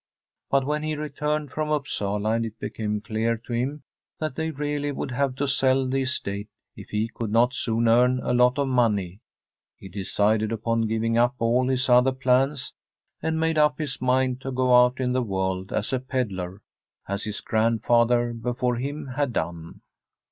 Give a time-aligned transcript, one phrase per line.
[0.51, 3.83] Btit when he returned from Upsala, and it became clear to him
[4.19, 8.19] that they really would have to sell the estate if he could not soon earn
[8.23, 9.19] a lot of money,
[9.77, 12.73] he decided upon giving up all his other plans,
[13.21, 16.63] and made up his mind to go out into the world as a pedlar,
[17.07, 19.81] as his grand father before him had done.